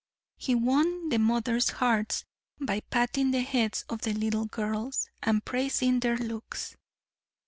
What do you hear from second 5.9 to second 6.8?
their looks.